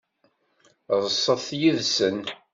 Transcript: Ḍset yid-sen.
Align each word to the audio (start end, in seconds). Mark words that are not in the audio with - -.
Ḍset 1.01 1.47
yid-sen. 1.59 2.17